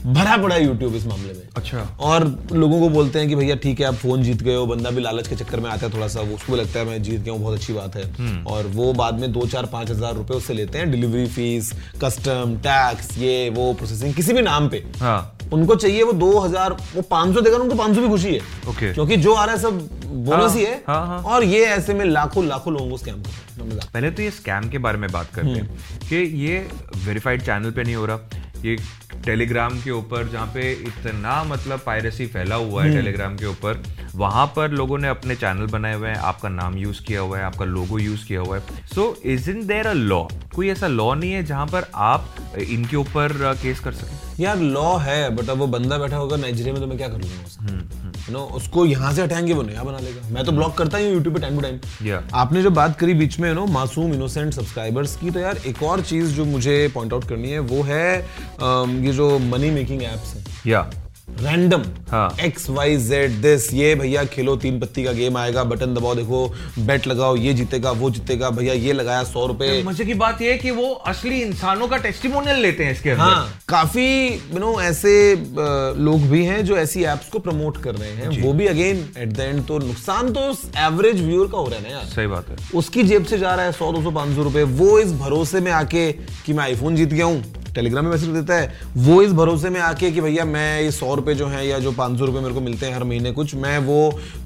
भरा 0.06 0.36
पड़ा 0.36 0.54
है 0.54 0.64
यूट्यूब 0.64 0.94
इस 0.94 1.06
मामले 1.06 1.32
में। 1.32 1.42
अच्छा। 1.56 1.82
और 2.00 2.24
लोगों 2.52 2.80
को 2.80 2.88
बोलते 2.88 3.18
हैं 3.18 3.28
कि 3.28 3.34
भैया 3.34 3.54
ठीक 3.56 3.80
है 3.80 3.86
आप 3.86 3.94
फ़ोन 3.96 4.22
जीत 4.22 4.42
गए 4.42 4.54
हो 4.54 4.66
बंदा 4.66 4.90
भी 4.90 5.02
लालच 5.02 5.28
के 5.28 5.36
चक्कर 5.36 5.60
में 5.60 5.68
आता 5.70 5.86
है 5.86 5.92
थोड़ा 5.92 6.08
सा 6.08 6.20
उसको 6.20 6.52
भी 6.52 6.58
लगता 6.58 6.78
है 6.78 6.86
मैं 6.86 7.02
जीत 7.02 7.20
गया 7.20 7.32
हूँ 7.32 7.42
बहुत 7.42 7.58
अच्छी 7.58 7.72
बात 7.72 7.96
है। 7.96 8.44
और 8.46 8.66
वो 8.74 8.92
बाद 8.94 9.20
में 9.20 9.30
दो 9.32 9.46
चार 9.46 9.66
पाँच 9.66 9.90
हज़ार 9.90 10.14
रुपए 10.14 10.34
उससे 10.34 10.54
लेते 10.54 10.78
हैं 10.78 10.90
डिलीवरी 10.90 11.26
फ़ीस 11.28 11.72
कस्टम 12.02 12.56
टैक्स 12.66 13.16
ये 13.18 13.48
वो 13.50 13.72
प्रोसेसिंग 13.74 14.14
किसी 14.14 14.32
भी 14.32 14.42
नाम 14.42 14.68
पे। 14.68 14.84
हाँ। 15.00 15.30
उनको 15.52 15.74
चाहिए 15.76 16.02
वो 16.02 16.12
दो 16.14 16.38
हज़ार 16.38 16.72
वो 16.94 17.02
पाँच 17.02 17.34
सौ 17.34 17.40
देगा 17.40 17.56
उनको 17.56 17.74
पाँच 17.76 17.94
सौ 17.94 18.00
भी 18.00 18.08
खुशी 18.08 18.34
है। 18.34 18.40
Okay. 18.64 18.92
क्योंकि 18.94 19.16
जो 19.16 19.34
आ 19.34 19.44
रहा 19.44 19.54
है 19.54 19.60
सब 19.60 19.78
बोनस 20.04 20.42
हाँ, 20.42 20.50
ही 20.50 20.64
है। 20.64 20.82
हाँ, 20.86 21.06
हाँ। 21.06 21.22
और 21.24 21.44
ये 21.44 21.64
ऐसे 21.66 21.94
में 21.94 22.04
लाखों 22.04 22.46
लाखों 22.46 22.72
लोगों 22.72 22.90
को 22.90 22.96
स्कैम 22.96 23.22
कर 23.22 23.62
रहे 23.62 23.68
हैं 23.70 23.90
पहले 23.92 24.10
तो 24.10 24.22
ये 24.22 24.30
स्कैम 24.32 24.68
के 24.70 24.78
बारे 24.78 24.98
में 24.98 25.10
बात 25.12 25.30
करते 25.34 25.48
हैं 25.48 25.60
हम्म। 25.60 26.08
कि 26.08 26.16
ये 26.46 26.58
वेरीफाइड 27.06 27.42
चैनल 27.42 27.70
पे 27.70 27.82
नहीं 27.82 27.94
हो 27.94 28.06
रहा 28.06 28.40
ये 28.64 28.76
टेलीग्राम 29.24 29.80
के 29.80 29.90
ऊपर 29.90 30.28
जहाँ 30.28 30.46
पे 30.46 30.70
इतना 30.72 31.42
मतलब 31.44 31.80
पायरेसी 31.86 32.26
फैला 32.26 32.54
हुआ 32.54 32.82
हम्म। 32.82 32.92
है 32.92 33.00
टेलीग्राम 33.00 33.36
के 33.36 33.46
ऊपर 33.46 33.82
वहाँ 34.14 34.46
पर 34.56 34.70
लोगों 34.70 34.98
ने 34.98 35.08
अपने 35.08 35.36
चैनल 35.36 35.66
बनाए 35.66 35.94
हुए 35.94 36.08
हैं 36.08 36.16
आपका 36.16 36.48
नाम 36.48 36.76
यूज़ 36.78 37.02
किया 37.04 37.20
हुआ 37.20 37.38
है 37.38 37.44
आपका 37.44 37.64
लोगो 37.64 37.98
यूज़ 37.98 38.26
किया 38.26 38.40
हुआ 38.40 38.58
है। 38.58 38.86
So 38.94 39.16
is 39.24 39.50
in 39.50 39.66
there 39.66 39.86
a 39.86 39.92
law 39.92 40.22
कोई 40.54 40.68
ऐसा 40.68 40.86
लॉ 40.86 41.14
नहीं 41.14 41.32
है 41.32 41.42
जहाँ 41.44 41.66
पर 41.66 41.90
आप 41.94 42.34
इनके 42.68 42.96
ऊपर 42.96 43.32
केस 43.62 43.80
कर 43.80 43.92
सकें। 43.92 44.23
यार 44.40 44.58
लॉ 44.58 44.96
है 44.98 45.28
बट 45.36 45.48
अब 45.50 45.58
वो 45.58 45.66
बंदा 45.68 45.98
बैठा 45.98 46.16
होगा 46.16 46.36
नाइजीरिया 46.36 46.72
में 46.74 46.80
तो 46.82 46.88
मैं 46.88 46.96
क्या 46.98 47.08
कर 47.08 47.18
लूँगा 47.18 47.34
हम्म, 47.60 48.32
नो 48.32 48.40
उसको 48.56 48.84
यहाँ 48.86 49.12
से 49.14 49.22
हटाएँगे 49.22 49.52
वो 49.52 49.62
नया 49.62 49.82
बना 49.84 49.98
लेगा। 49.98 50.28
मैं 50.30 50.44
तो 50.44 50.52
ब्लॉक 50.52 50.76
करता 50.78 50.98
ही 50.98 51.08
यूट्यूब 51.08 51.34
पे 51.34 51.40
टाइम 51.40 51.54
टू 51.56 51.62
टाइम 51.62 52.28
आपने 52.34 52.62
जो 52.62 52.70
बात 52.72 52.98
करी 52.98 53.14
बीच 53.14 53.38
में 53.40 53.52
नो 53.54 53.66
मासूम 53.68 54.14
इनोसेंट 54.14 54.52
सब्सक्राइबर्स 54.54 55.16
की 55.16 55.30
तो 55.30 55.40
यार 55.40 55.60
एक 55.66 55.82
और 55.82 56.02
चीज़ 56.02 56.34
जो 56.34 56.44
मुझे 56.46 56.76
पॉइंट 56.94 57.12
आउट 57.12 57.28
करनी 57.28 57.50
है 57.50 57.58
वो 57.72 57.82
है 57.82 58.18
ये 59.04 59.12
जो 59.12 59.38
मनी 59.40 59.70
मेकिंग 59.70 60.02
एप्स 60.02 60.34
है। 60.34 60.44
या 60.66 60.90
random. 61.28 61.82
X 62.40 62.68
Y 62.70 62.96
Z 62.98 63.32
this 63.42 63.72
ये 63.74 63.94
भैया 63.94 64.24
खेलो 64.26 64.54
तीन 64.56 64.78
पत्ती 64.80 65.04
का 65.04 65.12
गेम 65.12 65.36
आएगा 65.36 65.62
बटन 65.64 65.94
दबाओ 65.94 66.14
देखो 66.14 66.46
बेट 66.80 67.06
लगाओ 67.06 67.36
ये 67.36 67.52
जीतेगा 67.54 67.90
वो 67.92 68.10
जीतेगा 68.10 68.50
भैया 68.50 68.74
ये 68.74 68.92
लगाया 68.92 69.22
सौ 69.24 69.46
रुपए। 69.46 69.82
मज़े 69.86 70.04
की 70.04 70.14
बात 70.14 70.40
है 70.40 70.56
कि 70.58 70.70
वो 70.70 70.92
असली 71.06 71.40
इंसानों 71.42 71.88
का 71.88 71.96
टेस्टिमोनियल 71.96 72.58
लेते 72.58 72.84
हैं 72.84 72.92
इसके 72.92 73.10
अंदर। 73.10 73.22
हाँ 73.22 73.60
काफ़ी 73.68 74.06
यू 74.26 74.58
नो 74.58 74.80
ऐसे 74.82 75.34
लोग 75.98 76.28
भी 76.30 76.44
हैं 76.44 76.64
जो 76.64 76.76
ऐसी 76.76 77.04
एप्स 77.04 77.28
को 77.28 77.38
प्रमोट 77.38 77.82
कर 77.82 77.94
रहे 77.94 78.10
हैं। 78.10 78.42
वो 78.42 78.52
भी 78.52 78.66
अगेन 78.66 79.04
एट 79.18 79.32
द 79.32 79.40
एंड 79.40 79.64
तो 79.66 79.78
नुकसान 79.78 80.32
तो 80.32 80.48
एवरेज 80.80 81.20
व्यूअर 81.20 81.50
का 81.50 81.58
हो 81.58 81.66
रहा 81.66 81.76
है 81.76 81.82
ना 81.82 81.90
यार। 81.90 82.04
सही 82.06 82.26
बात 82.26 82.48
है। 82.48 82.56
उसकी 82.74 83.02
जेब 83.02 83.24
से 83.24 83.38
जा 83.38 83.54
रहा 83.54 83.66
है 83.66 83.72
सौ 83.72 83.92
दो 83.92 84.02
सौ 84.02 84.10
पाँच 84.12 84.34
सौ 84.36 84.42
रुपए 84.42 84.62
वो 84.62 84.98
इस 84.98 85.12
भरोसे 85.18 85.60
में 85.60 85.72
आके 85.72 86.10
कि 86.12 86.52
मैं 86.52 86.64
आईफोन 86.64 86.96
जीत 86.96 87.08
गया 87.10 87.24
हूँ। 87.24 87.42
टेलीग्राम 87.74 88.04
में 88.04 88.10
मैसेज 88.10 88.28
देता 88.30 88.54
है 88.54 88.92
वो 88.98 89.20
इस 89.22 89.32
भरोसे 89.32 89.70
में 89.70 89.80
आके 89.80 90.10
कि 90.10 90.20
भैया 90.20 90.44
मैं 90.46 90.80
ये 90.80 90.90
सौ 90.90 91.14
रुपए 91.14 91.34
जो 91.34 91.46
है 91.46 91.66
या 91.66 91.78
जो 91.78 91.92
पाँच 91.92 92.18
सौ 92.18 92.24
रुपए 92.24 92.40
मेरे 92.40 92.54
को 92.54 92.60
मिलते 92.60 92.86
हैं 92.86 92.94
हर 92.94 93.04
महीने 93.04 93.32
कुछ 93.32 93.54
मैं 93.56 93.76
वो 93.86 93.98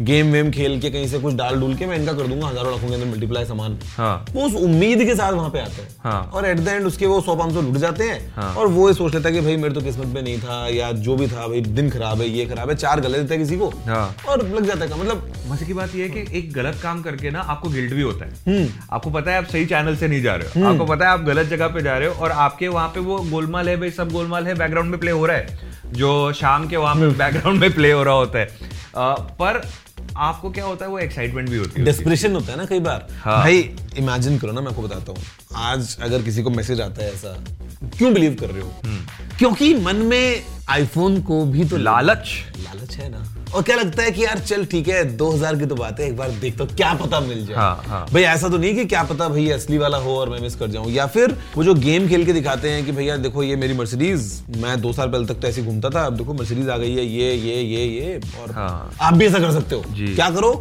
गेम 0.03 0.33
वेम 0.33 0.51
खेल 0.51 0.81
के 0.81 0.91
कहीं 0.91 1.09
से 1.09 1.19
कुछ 1.19 1.35
डाल 1.35 1.61
डूल 1.61 1.75
के 1.75 1.87
मैं 1.87 1.97
इनका 1.97 2.13
कर 2.13 2.27
दूँगा 2.27 2.49
हज़ारों 2.49 2.73
लाखों 2.73 2.89
के 2.89 2.95
अंदर 2.95 3.07
मल्टीप्लाई 3.07 3.45
सामान 3.45 3.79
हाँ। 3.97 4.25
वो 4.35 4.47
उस 4.47 4.55
उम्मीद 4.59 5.05
के 5.05 5.15
साथ 5.15 5.33
वहाँ 5.33 5.51
पे 5.51 5.61
आते 5.61 5.83
हैं 5.83 5.89
हाँ। 6.05 6.23
और 6.25 6.47
एट 6.47 6.61
द 6.61 6.69
एंड 6.69 6.87
उसके 6.87 7.07
वो 7.07 7.21
सौ 7.21 7.37
पाँच 7.37 7.55
सौ 7.55 7.63
लुट 7.63 7.77
जाते 7.79 8.05
हैं 8.05 8.21
हाँ। 8.35 8.53
और 8.55 8.69
वो 8.69 8.89
ये 8.89 8.95
सोच 8.95 9.15
लेता 9.15 9.29
है 9.29 9.35
कि 9.35 9.41
भाई 9.41 9.57
मेरे 9.57 9.75
तो 9.75 9.81
किस्मत 9.81 10.07
में 10.07 10.23
नहीं 10.23 10.39
था 10.39 10.67
या 10.69 10.91
जो 11.01 11.17
भी 11.17 11.29
था 11.29 11.47
भाई 11.47 11.61
दिन 11.73 11.91
खराब 11.91 12.21
है 12.21 12.29
ये 12.29 12.47
खराब 12.47 12.71
है 12.71 12.77
चार 12.77 13.01
गले 13.01 13.19
देता 13.19 13.35
है 13.35 13.41
किसी 13.41 13.57
को 13.57 13.69
हाँ। 13.87 14.15
और 14.29 14.47
लग 14.49 14.67
जाता 14.67 14.85
है 14.85 15.01
मतलब 15.01 15.33
मज़े 15.49 15.67
की 15.67 15.75
बात 15.75 15.95
यह 15.95 16.05
है 16.05 16.11
कि 16.11 16.39
एक 16.39 16.53
गलत 16.53 16.81
काम 16.83 17.03
करके 17.03 17.31
ना 17.31 17.41
आपको 17.49 17.69
गिल्ट 17.71 17.95
भी 17.95 18.03
होता 18.03 18.27
है 18.27 18.67
आपको 18.93 19.11
पता 19.11 19.31
है 19.31 19.39
आप 19.39 19.45
सही 19.47 19.67
चैनल 19.67 19.97
से 19.97 20.09
नहीं 20.09 20.23
जा 20.23 20.35
रहे 20.35 20.61
हो 20.61 20.67
आपको 20.69 20.85
पता 20.87 21.05
है 21.05 21.13
आप 21.13 21.25
गलत 21.25 21.47
जगह 21.49 21.69
पे 21.69 21.83
जा 21.83 21.97
रहे 21.99 22.09
हो 22.09 22.25
और 22.25 22.31
आपके 22.41 22.69
वहाँ 22.69 22.89
पे 22.89 23.01
वो 23.01 23.18
गोलमाल 23.23 23.69
है 23.69 23.77
भाई 23.77 23.91
सब 23.91 24.13
गोलमाल 24.13 24.47
है 24.47 24.55
बैकग्राउंड 24.55 24.91
में 24.91 25.01
प्ले 25.01 25.11
हो 25.11 25.27
रहा 25.27 25.37
है। 25.37 25.59
जो 25.93 26.33
शाम 26.33 26.69
के 26.69 26.77
वहाँ 26.77 26.95
पे 26.95 27.09
बैकग्राउंड 27.19 27.61
में 27.61 27.73
प्ले 27.75 27.93
हो 27.93 28.03
रहा 28.03 28.15
होता 28.15 28.39
है। 28.39 28.45
अ, 28.97 29.15
पर 29.15 29.69
आपको 30.17 30.51
क्या 30.51 30.65
होता 30.65 30.85
है 30.85 30.91
वो 30.91 30.99
एक्साइटमेंट 30.99 31.49
भी 31.51 31.57
होती 31.57 31.79
है। 31.79 31.85
डेस्परेशन 31.85 32.35
होता 32.35 32.53
है 32.53 32.59
ना 32.59 32.65
कई 32.65 32.81
बार? 32.81 33.09
हाँ। 33.25 33.39
भाई 33.39 33.75
इमेजिन 33.97 34.39
करो 34.39 34.53
ना 34.53 34.61
मैं 34.61 34.69
आपको 34.69 34.83
बताता 34.83 35.13
हूँ। 35.13 35.19
आज 35.55 35.99
अगर 36.03 36.23
किसी 36.23 36.43
को 36.43 36.51
मैसेज 36.51 36.81
आता 36.81 37.05
है 37.05 37.13
ऐसा 37.15 37.45
क्यों 37.99 38.15
बिलीव 38.15 38.37
कर 38.41 38.47
रहे 38.47 38.63
हो? 38.63 38.73
क्योंकि 39.39 39.75
मन 39.75 39.97
में 39.97 40.43
आईफोन 40.69 41.23
को 41.23 41.45
भी 41.45 41.65
तो 41.65 41.77
लालच। 41.77 42.31
लालच 42.59 42.97
है 42.97 43.11
ना। 43.11 43.38
और 43.55 43.63
क्या 43.63 43.77
लगता 43.77 44.03
है 44.03 44.11
कि 44.11 44.25
यार 44.25 44.39
चल 44.39 44.65
ठीक 44.65 44.89
है 44.89 45.03
2000 45.19 45.59
की 45.59 45.67
तो 45.67 45.75
बात 45.75 46.01
है 46.01 46.07
एक 46.07 46.17
बार 46.17 46.31
देखता 46.41 46.65
हूँ 46.65 46.75
क्या 46.77 46.93
पता 46.95 47.21
मिल 47.21 47.45
जाए। 47.47 47.57
हाँ, 47.57 47.83
हाँ। 47.87 48.05
भाई 48.13 48.23
ऐसा 48.23 48.49
तो 48.49 48.59
नहीं 48.59 48.75
कि 48.75 48.85
क्या 48.85 49.03
पता 49.03 49.29
भाई 49.29 49.49
असली 49.51 49.79
वाला 49.79 49.99
हो 49.99 50.17
और 50.17 50.29
मैं 50.29 50.41
मिस 50.41 50.55
कर 50.57 50.69
जाऊँ। 50.71 50.91
या 50.93 51.07
फिर 51.07 51.37
वो 51.57 51.65
जो 51.65 51.75
गेम 51.77 52.09
खेल 52.09 52.25
के 52.27 52.33
दिखाते 52.33 52.71
हैं 52.71 52.85
कि 52.87 52.93
भैया 52.93 53.17
देखो 53.17 53.43
ये 53.43 53.57
मेरी 53.57 53.75
मर्सिडीज 53.75 54.31
मैं 54.57 54.81
दो 54.81 54.93
साल 54.93 55.09
पहले 55.09 55.27
तक 55.27 55.41
तो 55.41 55.49
ऐसे 55.49 55.63
घूमता 55.63 55.91
था 55.91 56.05
अब 56.07 56.17
देखो 56.17 56.35
मर्सिडीज 56.35 56.69
आ 56.69 56.77
गई 56.77 56.95
है 56.95 57.05
ये 57.05 57.33
ये 57.35 57.63
ये 57.63 57.85
ये 57.87 58.21
और 58.43 58.53
हाँ। 58.53 58.93
आप 59.01 59.15
भी 59.15 59.27
ऐसा 59.27 59.39
कर 59.39 59.53
सकते 59.53 59.75
हो। 59.75 59.85
क्या 59.97 60.31
करो? 60.31 60.53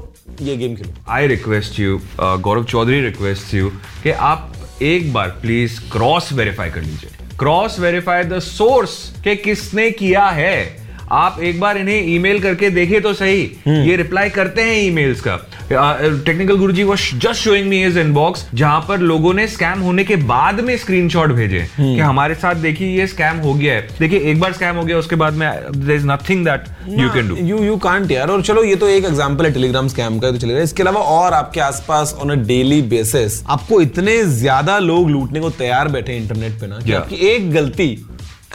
ये 0.41 0.57
game 0.57 0.75
Khelo. 0.75 0.93
I 1.09 1.27
request 1.27 1.79
you 1.79 1.99
Gaurav 2.19 2.63
Chaudhary 2.65 3.01
request 3.01 3.53
you 3.53 3.69
कि 4.03 4.11
आप 4.31 4.53
एक 4.81 5.13
बार 5.13 5.29
प्लीज़ 5.41 5.79
क्रॉस 5.91 6.31
वेरीफाई 6.33 6.69
कर 6.69 6.81
लीजिए। 6.81 7.09
क्रॉस 7.39 7.79
वेरीफाई 7.79 8.23
द 8.23 8.39
सोर्स 8.39 8.97
के 9.23 9.35
किसने 9.35 9.89
किया 9.91 10.25
है। 10.31 10.86
आप 11.11 11.39
एक 11.39 11.59
बार 11.59 11.77
इन्हें 11.77 12.07
ईमेल 12.15 12.39
करके 12.41 12.69
देखे 12.69 12.99
तो 12.99 13.13
सही। 13.13 13.41
ये 13.67 13.95
रिप्लाई 13.95 14.29
करते 14.29 14.61
हैं 14.61 14.81
ईमेल्स 14.81 15.21
का। 15.21 15.35
Technical 15.69 16.57
Guruji 16.57 16.83
was 16.83 16.99
just 17.21 17.43
showing 17.43 17.67
me 17.69 17.83
his 17.83 17.97
inbox 17.97 18.45
जहाँ 18.53 18.79
पर 18.87 18.99
लोगों 19.01 19.33
ने 19.33 19.47
स्कैम 19.47 19.79
होने 19.81 20.03
के 20.03 20.15
बाद 20.25 20.59
में 20.59 20.75
स्क्रीनशॉट 20.77 21.31
भेजे 21.31 21.65
कि 21.77 21.99
हमारे 21.99 22.35
साथ 22.35 22.55
देखिए 22.57 22.97
ये 22.99 23.07
स्कैम 23.07 23.37
हो 23.37 23.53
गया 23.53 23.73
है। 23.73 23.87
देखिए 23.99 24.19
एक 24.31 24.39
बार 24.39 24.53
स्कैम 24.53 24.75
हो 24.75 24.83
गया 24.83 24.97
उसके 24.97 25.15
बाद 25.15 25.33
में 25.33 25.49
there 25.69 25.95
is 25.95 26.05
nothing 26.07 26.45
that 26.45 26.65
you 26.99 27.09
can 27.09 27.29
do 27.29 27.35
you 27.37 27.63
you 27.63 27.77
can't 27.79 28.11
यार। 28.11 28.31
और 28.31 28.41
चलो 28.41 28.63
ये 28.63 28.75
तो 28.75 28.87
एक 28.89 29.05
एग्जांपल 29.05 29.45
है 29.45 29.51
टेलीग्राम 29.53 29.87
स्कैम 29.87 30.19
का 30.19 30.31
तो 30.31 30.37
चलेगा 30.37 30.61
इसके 30.61 30.83
अलावा 30.83 31.01
और 31.13 31.33
आपके 31.33 31.59
आसपास 31.61 32.15
ऑन 32.21 32.29
अ 32.29 32.35
डेली 32.43 32.81
बेसिस 32.89 33.41
आपको 33.49 33.81
इतने 33.81 34.21
ज़्यादा 34.35 34.77
लोग 34.81 35.09
लूटने 35.09 35.39
को 35.39 35.49
तैयार 35.57 35.87
बैठे 35.87 36.17
इंटरनेट 36.17 36.59
पे 36.59 36.67
ना 36.67 36.79
कि 36.79 36.85
Yeah. 36.87 37.01
आपकी 37.01 37.15
एक 37.27 37.51
गलती 37.51 37.87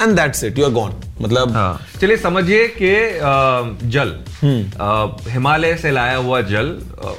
and 0.00 0.16
that's 0.16 0.44
it 0.44 0.58
you 0.58 0.64
are 0.64 0.70
gone 0.72 0.94
मतलब 1.20 1.52
हाँ। 1.52 1.86
चलिए 2.00 2.16
समझिए 2.16 2.66
कि 2.80 3.88
जल 3.88 4.14
हिमालय 5.30 5.76
से 5.76 5.90
लाया 5.90 6.16
हुआ 6.16 6.40
जल 6.44 6.70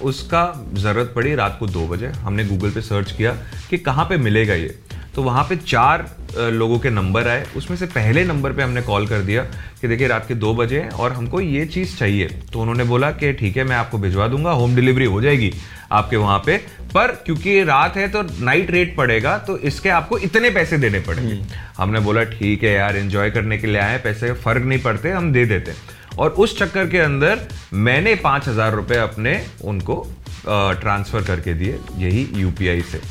उसका 0.03 0.43
ज़रूरत 0.75 1.11
पड़ी 1.15 1.35
रात 1.35 1.57
को 1.59 1.67
दो 1.67 1.87
बजे। 1.87 2.07
हमने 2.07 2.45
गूगल 2.45 2.71
पे 2.71 2.81
सर्च 2.81 3.11
किया 3.11 3.37
कि 3.69 3.77
कहाँ 3.79 4.05
पे 4.05 4.17
मिलेगा 4.19 4.53
ये। 4.55 4.75
तो 5.15 5.23
वहाँ 5.23 5.43
पे 5.43 5.55
चार 5.57 6.05
लोगों 6.51 6.77
के 6.79 6.89
नंबर 6.89 7.27
आए। 7.27 7.45
उसमें 7.57 7.75
से 7.77 7.85
पहले 7.87 8.23
नंबर 8.25 8.53
पे 8.53 8.63
हमने 8.63 8.81
कॉल 8.81 9.05
कर 9.07 9.19
दिया 9.21 9.43
कि 9.81 9.87
देखिए 9.87 10.07
रात 10.07 10.27
के 10.27 10.35
दो 10.35 10.53
बजे 10.55 10.79
हैं 10.79 10.89
और 10.91 11.11
हमको 11.13 11.41
ये 11.41 11.65
चीज़ 11.65 11.95
चाहिए। 11.97 12.27
तो 12.53 12.59
उन्होंने 12.59 12.83
बोला 12.83 13.11
कि 13.11 13.31
ठीक 13.33 13.57
है 13.57 13.63
मैं 13.63 13.75
आपको 13.75 13.97
भिजवा 13.97 14.27
दूँगा 14.27 14.51
होम 14.51 14.75
डिलीवरी 14.75 15.05
हो 15.05 15.21
जाएगी। 15.21 15.51
आपके 15.93 16.17
वहाँ 16.17 16.41
पे। 16.45 16.57
पर 16.93 17.12
क्योंकि 17.25 17.63
रात 17.63 17.95
है 17.97 18.07
तो 18.07 18.21
नाइट 18.41 18.71
रेट 18.71 18.95
पड़ेगा 18.95 19.38
तो 19.47 19.57
इसके 19.59 19.89
आपको 19.91 20.17
इतने 20.19 20.50
पैसे 20.51 20.77
देने 20.77 21.00
पड़ेंगे। 21.01 21.41
हमने 21.77 22.00
बोला 22.00 22.23
ठीक 22.29 22.63
है 22.63 22.71
यार 22.71 22.97
एंजॉय 22.97 23.31
करने 23.31 23.57
के 23.57 23.67
लिए 23.67 23.81
आए 23.81 23.97
पैसे 24.03 24.31
फ़र्क 24.35 24.63
नहीं 24.63 24.81
पड़ते 24.81 25.12
हम 25.12 25.31
दे 25.33 25.45
देते 25.45 25.73
और 26.17 26.29
उस 26.29 26.57
चक्कर 26.59 26.88
के 26.88 27.00
अंदर 27.00 27.47
मैंने 27.73 28.15
पाँच 28.17 28.47
हज़ार 28.47 28.73
रुपए 28.73 28.97
अपने 29.00 29.41
उनको 29.63 30.05
ट्रांसफ़र 30.45 31.21
करके 31.23 31.53
दिए 31.53 31.79
यही 31.97 32.27
यूपीआई 32.35 32.81
से। 32.83 33.01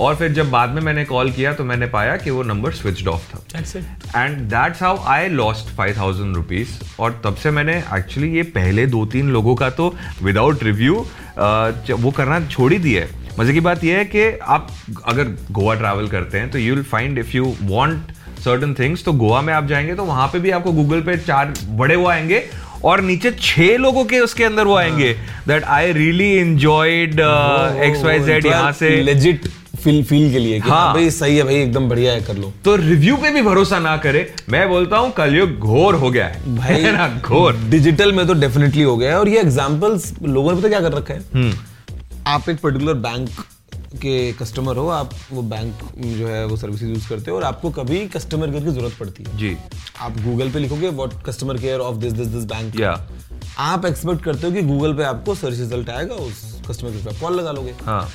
और 0.00 0.14
फिर 0.16 0.32
जब 0.32 0.50
बाद 0.50 0.70
में 0.70 0.80
मैंने 0.82 1.04
कॉल 1.04 1.30
किया 1.32 1.52
तो 1.54 1.64
मैंने 1.64 1.86
पाया 1.88 2.16
कि 2.16 2.30
वो 2.30 2.42
नंबर 2.42 2.72
स्विच्ड 2.72 3.08
ऑफ़ 3.08 3.24
था। 3.30 3.58
And 4.16 4.38
that's 4.50 4.82
how 4.82 5.02
I 5.06 5.28
lost 5.30 5.74
five 5.76 5.96
thousand 5.96 6.36
rupees 6.36 6.70
और 7.00 7.20
तब 7.24 7.36
से 7.36 7.50
मैंने 7.50 7.76
एक्चुअली 7.94 8.30
ये 8.36 8.42
पहले 8.54 8.86
दो 8.86 9.04
तीन 9.06 9.30
लोगों 9.32 9.54
का 9.56 9.68
तो 9.70 9.94
विदाउट 10.22 10.62
रिव्यू 10.62 11.04
वो 11.38 12.10
करना 12.10 12.40
छोड़ 12.46 12.72
ही 12.72 12.78
दिया 12.78 13.02
है। 13.02 13.20
मज़े 13.38 13.52
की 13.52 13.60
बात 13.60 13.84
यह 13.84 13.98
है 13.98 14.04
कि 14.04 14.24
आप 14.42 14.68
अगर 15.08 15.28
गोवा 15.50 15.74
ट्रैवल 15.74 16.08
करते 16.08 16.38
हैं 16.38 16.50
तो 16.50 16.58
you 16.58 16.74
will 16.74 16.84
find 16.84 17.18
if 17.18 17.36
you 17.36 17.54
want 17.62 18.12
certain 18.40 18.74
things 18.74 19.04
तो 19.04 19.12
गोवा 19.12 19.40
में 19.42 19.52
आप 19.54 19.66
जाएँगे 19.66 19.94
तो 19.94 20.04
वहाँ 20.04 20.26
पे 20.28 20.38
भी 20.38 20.50
आपको 20.50 20.72
गूगल 20.72 21.00
पे 21.00 21.16
चार 21.16 21.54
बड़े 21.68 21.96
वो 21.96 22.06
आएँगे 22.08 22.42
और 22.84 23.00
नीचे 23.00 23.30
छह 23.30 23.76
लोगों 23.76 24.04
के 24.04 24.18
उसके 24.18 24.44
अंदर 24.44 24.64
वो 24.64 24.76
आएँगे 24.76 25.12
that 25.48 25.64
I 25.64 25.92
really 25.92 26.30
enjoyed 26.30 27.20
X 27.82 28.02
Y 28.04 28.18
Z 28.20 28.46
यहाँ 28.46 28.72
से। 28.72 28.90
लेजिट 29.02 29.48
फील 29.82 30.02
फील 30.04 30.30
के 30.32 30.38
लिए 30.38 30.60
कि 30.60 30.68
हाँ। 30.68 30.78
हाँ। 30.78 30.94
भाई 30.94 31.10
सही 31.10 31.36
है 31.36 31.44
भाई 31.44 31.54
एकदम 31.54 31.88
बढ़िया 31.88 32.12
है 32.12 32.20
कर 32.20 32.36
लो। 32.36 32.52
तो 32.64 32.76
रिव्यू 32.76 33.16
पे 33.16 33.30
भी 33.30 33.42
भरोसा 33.42 33.78
ना 33.78 33.96
करे। 33.96 34.34
मैं 34.48 34.68
बोलता 34.68 34.96
हूँ 34.96 35.10
कलयुग 35.12 35.58
घोर 35.58 35.94
हो 35.94 36.10
गया 36.10 36.26
है। 36.26 36.56
भाई 36.56 36.82
ना? 36.82 37.08
घोर। 37.20 37.56
डिजिटल 37.70 38.12
में 38.12 38.26
तो 38.26 38.34
डेफिनेटली 38.34 38.82
हो 38.82 38.96
गया 38.96 39.10
है। 39.10 39.18
और 39.18 39.28
ये 39.28 39.40
एग्जांपल्स 39.40 40.12
लोगों 40.22 40.52
ने 40.52 40.58
पता 40.60 40.68
क्या 40.68 40.80
कर 40.80 40.92
रखा 40.92 41.14
है? 41.14 41.20
हम्म। 41.34 41.54
आप 42.26 42.48
एक 42.48 42.60
पर्टिकुलर 42.60 42.94
बैंक 42.94 43.28
के 44.02 44.32
कस्टमर 44.32 44.76
हो 44.76 44.86
आप 44.88 45.10
वो 45.32 45.42
बैंक 45.42 45.80
जो 45.96 46.26
है 46.26 46.44
वो 46.46 46.56
सर्विसेज़ 46.56 46.90
यूज़ 46.90 47.08
करते 47.08 47.30
हो 47.30 47.36
और 47.36 47.44
आपको 47.44 47.70
कभी 47.70 47.98
कस्टमर 48.08 48.50
केयर 48.50 48.64
की 48.64 48.70
ज़रूरत 48.70 48.92
पड़ती 49.00 49.24
है। 49.24 49.36
जी। 49.38 49.56
आप 50.00 50.20
गूगल 50.20 50.50
पे 50.50 50.58
लिखोगे 50.58 50.88
what 50.90 51.22
customer 51.26 51.58
care 51.58 51.80
of 51.80 51.96
this 51.96 52.12
this 52.12 52.26
this 52.26 52.44
bank 52.44 52.80
या 52.80 52.92
आप 53.58 53.84
एक्सपेक्ट 53.86 54.24
करते 54.24 54.46
हो 54.46 54.52
कि 54.52 54.62
गूगल 54.62 54.94
पे 54.94 55.04
आपको 55.04 55.34
सर्च 55.34 55.58
रिज़ल्ट 55.58 55.90
आएगा 55.90 56.14
उस 56.14 56.40
कस्टमर 56.68 56.90
केयर 56.90 57.04
पे 57.04 57.20
कॉल 57.20 57.34
लगा 57.34 57.52
लोगे। 57.52 57.74
हाँ। 57.82 58.08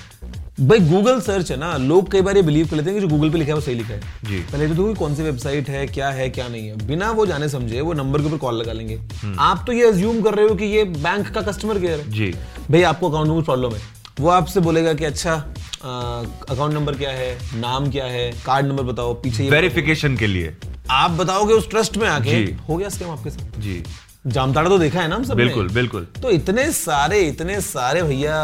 भाई 0.57 0.79
गूगल 0.79 1.19
सर्च 1.21 1.49
है 1.51 1.57
ना 1.57 1.75
लोग 1.77 2.11
कई 2.11 2.21
बार 2.21 2.35
ये 2.37 2.41
बिलीव 2.43 2.67
कर 2.67 2.75
लेते 2.75 2.89
हैं 2.89 2.99
कि 2.99 3.07
जो 3.07 3.15
गूगल 3.15 3.29
पे 3.29 3.37
लिखा 3.37 3.49
है 3.49 3.55
वो 3.55 3.61
सही 3.61 3.75
लिखा 3.75 3.93
है। 3.93 3.99
जी। 4.23 4.39
पहले 4.41 4.67
तो 4.67 4.73
देखो 4.73 4.93
कौन 4.93 5.15
सी 5.15 5.23
वेबसाइट 5.23 5.69
है 5.69 5.85
क्या 5.87 6.09
है 6.09 6.29
क्या 6.29 6.47
नहीं 6.47 6.67
है। 6.67 6.87
बिना 6.87 7.09
वो 7.11 7.25
जाने 7.25 7.49
समझे 7.49 7.81
वो 7.81 7.93
नंबर 7.93 8.21
के 8.21 8.27
ऊपर 8.27 8.37
कॉल 8.37 8.55
लगा 8.55 8.73
लेंगे। 8.73 8.99
आप 9.39 9.63
तो 9.67 9.73
ये 9.73 9.87
अज्यूम 9.87 10.21
कर 10.21 10.35
रहे 10.35 10.47
हो 10.47 10.55
कि 10.55 10.65
ये 10.65 10.83
बैंक 10.83 11.27
का 11.27 11.41
कस्टमर 11.41 11.79
केयर 11.79 11.99
है। 11.99 12.09
जी। 12.11 12.33
भाई 12.71 12.81
आपको 12.83 13.09
अकाउंट 13.09 13.27
में 13.27 13.35
कुछ 13.35 13.45
प्रॉब्लम 13.45 13.75
है। 13.75 13.81
वो 14.19 14.29
आपसे 14.29 14.59
बोलेगा 14.59 14.93
कि 14.93 15.05
अच्छा 15.05 15.33
अकाउंट 15.33 16.73
नंबर 16.73 16.95
क्या 16.95 17.11
है 17.11 17.59
नाम 17.59 17.89
क्या 17.91 18.05
है 18.05 18.31
कार्ड 18.45 18.65
नंबर 18.65 18.83
बताओ 18.83 19.13
पीछे 19.13 19.49
वेरिफिकेशन 19.49 20.17
के 20.17 20.27
लिए। 20.27 20.55
आप 20.91 21.11
बताओगे 21.11 21.53
उस 21.53 21.69
ट्रस्ट 21.69 21.97
में 21.97 22.07
आके 22.07 22.35
हो 22.69 22.75
गया 22.75 22.89
स्कैम 22.89 23.09
आपके 23.09 23.29
साथ। 23.29 23.59
जी। 23.59 23.83
जामताड़ा 24.27 24.69
तो 24.69 24.77
देखा 24.79 25.01
है 25.01 25.07
ना 25.07 25.15
हम 25.15 25.23
सब 25.23 25.35
बिल्कुल 25.37 25.69
बिल्कुल। 25.73 26.07
तो 26.21 26.29
इतने 26.31 26.71
सारे 26.73 27.19
इतने 27.27 27.59
सारे 27.63 28.01
भैया 28.03 28.37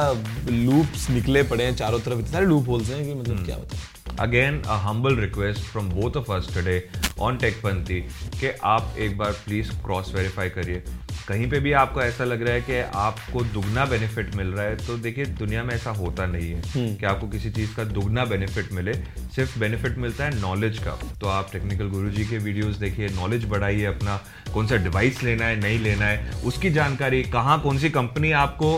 लूप्स 0.49 1.09
निकले 1.09 1.43
पड़े 1.43 1.63
हैं 1.63 1.75
चारों 1.75 1.99
तरफ़ 1.99 2.19
इतने 2.19 2.31
सारे 2.31 2.45
लूप 2.45 2.69
होल्स 2.69 2.89
हैं 2.89 3.05
कि 3.05 3.13
मतलब 3.13 3.45
क्या 3.45 3.57
बताएँ 3.57 3.91
again 4.19 4.61
a 4.61 4.75
humble 4.79 5.15
request 5.15 5.61
from 5.61 5.89
both 5.89 6.17
of 6.17 6.31
us 6.31 6.47
today 6.53 6.77
on 7.19 7.37
Techpanthi 7.37 7.99
के 8.39 8.53
आप 8.65 8.95
एक 8.99 9.17
बार 9.17 9.31
प्लीज़ 9.45 9.71
क्रॉस 9.85 10.11
वेरीफाई 10.15 10.49
करिए। 10.49 10.83
कहीं 11.27 11.49
पे 11.49 11.59
भी 11.59 11.71
आपको 11.71 12.01
ऐसा 12.01 12.23
लग 12.23 12.41
रहा 12.41 12.53
है 12.53 12.61
कि 12.61 12.79
आपको 12.95 13.41
दुगना 13.53 13.85
बेनिफिट 13.85 14.35
मिल 14.35 14.47
रहा 14.47 14.65
है 14.65 14.75
तो 14.77 14.97
देखिए 14.97 15.25
दुनिया 15.37 15.63
में 15.63 15.73
ऐसा 15.75 15.91
होता 15.91 16.25
नहीं 16.25 16.49
है 16.51 16.95
कि 16.95 17.05
आपको 17.05 17.27
किसी 17.27 17.51
चीज़ 17.51 17.75
का 17.75 17.83
दुगना 17.91 18.25
बेनिफिट 18.25 18.71
मिले। 18.73 18.93
सिर्फ़ 19.35 19.57
बेनिफिट 19.59 19.97
मिलता 19.97 20.25
है 20.25 20.39
नॉलेज 20.41 20.77
का। 20.77 20.97
तो 21.21 21.27
आप 21.27 21.49
टेक्निकल 21.51 21.89
गुरुजी 21.89 22.25
के 22.25 22.37
वीडियोस 22.39 22.75
देखिए 22.75 23.07
नॉलेज 23.15 23.45
बढ़ाइए 23.49 23.85
अपना 23.85 24.17
कौन 24.53 24.67
सा 24.67 24.75
डिवाइस 24.83 25.23
लेना 25.23 25.45
है 25.45 25.59
नहीं 25.61 25.79
लेना 25.79 26.05
है 26.05 26.41
उसकी 26.45 26.69
जानकारी 26.71 27.23
कहाँ 27.33 27.59
कौन 27.61 27.77
सी 27.77 27.89
कंपनी 27.89 28.31
आपको 28.43 28.75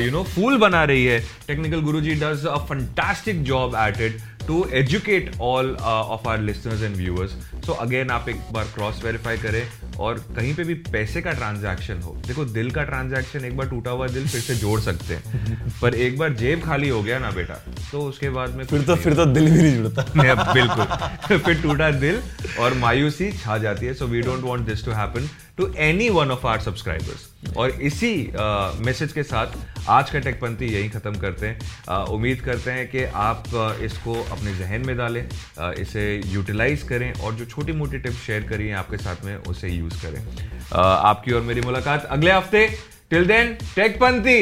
यू 0.00 0.10
नो 0.10 0.24
फूल 0.34 0.58
बना 0.58 0.84
रही 0.84 1.04
है। 1.04 1.18
Technical 1.46 1.80
Guruji 1.80 2.14
does 2.14 2.46
a 2.46 2.56
fantastic 2.68 3.42
job 3.44 3.74
at 3.78 4.00
it 4.00 4.20
to 4.46 4.64
educate 4.74 5.30
all 5.40 5.70
of 5.80 6.28
our 6.28 6.40
listeners 6.40 6.82
and 6.82 6.96
viewers 6.96 7.30
so 7.66 7.72
again 7.72 8.10
आप 8.10 8.28
एक 8.28 8.40
बार 8.52 8.64
क्रॉस 8.74 9.02
वेरीफाई 9.04 9.38
करें 9.38 9.62
और 10.00 10.14
कहीं 10.36 10.54
पे 10.54 10.64
भी 10.64 10.74
पैसे 10.74 11.22
का 11.22 11.32
ट्रांजैक्शन 11.32 12.00
हो 12.02 12.22
देखो 12.26 12.44
दिल 12.44 12.70
का 12.70 12.82
ट्रांजैक्शन 12.82 13.44
एक 13.44 13.56
बार 13.56 13.68
टूटा 13.68 13.90
हुआ 13.90 14.06
दिल 14.06 14.28
फिर 14.28 14.40
से 14.40 14.54
जोड़ 14.54 14.80
सकते 14.80 15.14
हैं 15.14 15.72
पर 15.82 15.94
एक 15.94 16.18
बार 16.18 16.32
जेब 16.32 16.62
खाली 16.62 16.88
हो 16.88 17.02
गया 17.02 17.18
ना 17.18 17.30
बेटा 17.30 17.54
तो 17.92 18.00
उसके 18.00 18.30
बाद 18.30 18.50
में 18.50 18.64
फिर 18.64 18.82
तो 18.82 18.96
फिर 18.96 19.14
तो 19.14 19.26
दिल 19.26 19.50
भी 19.50 19.62
नहीं 19.62 19.76
जुड़ता। 19.76 20.06
नहीं, 20.16 20.28
अब 20.28 20.54
बिल्कुल। 20.54 21.38
फिर 21.38 21.62
टूटा 21.62 21.90
दिल 21.90 22.22
और 22.60 22.74
मायूसी 22.74 23.32
छा 23.32 23.58
जाती 23.58 23.86
है 23.86 23.94
so 23.94 24.06
we 24.06 24.20
don't 24.20 24.44
want 24.44 24.66
this 24.66 24.84
to 24.84 24.90
happen 24.90 25.28
to 25.58 25.72
any 25.76 26.08
one 26.08 26.30
of 26.30 26.46
our 26.46 26.60
subscribers 26.60 27.54
और 27.56 27.70
इसी 27.70 28.32
मैसेज 28.80 29.12
के 29.12 29.22
साथ 29.22 29.46
आज 29.88 30.10
का 30.10 30.18
टेकपंथी 30.18 30.66
यही 30.66 30.88
खत्म 30.88 31.14
करते 31.14 31.46
हैं। 31.46 31.60
uh, 31.60 32.10
उम्मीद 32.10 32.40
करते 32.40 32.70
हैं 32.70 32.88
कि 32.88 33.04
आप 33.04 33.44
uh, 33.44 33.82
इसको 33.82 34.14
अपने 34.14 34.54
जहन 34.54 34.86
में 34.86 34.96
डालें 34.96 35.28
uh, 35.28 35.72
इसे 35.72 36.22
यूटिलाइज 36.26 36.82
करें 36.82 37.12
और 37.12 37.34
जो 37.34 37.44
छोटी 37.44 37.72
मोटी 37.72 37.98
टिप्स 37.98 38.16
शेयर 38.16 38.42
करिए 38.42 38.72
आपके 38.72 38.96
साथ 38.96 39.24
में 39.24 39.36
उसे 39.36 39.68
यूज़ 39.84 40.02
करें। 40.02 40.20
uh, 40.68 40.76
आपकी 41.10 41.32
और 41.32 41.42
मेरी 41.42 41.60
मुलाकात 41.60 42.04
अगले 42.04 42.32
हफ़्ते। 42.32 42.66
टिल 43.10 43.26
देन 43.26 43.52
टेकपंथी 43.76 44.40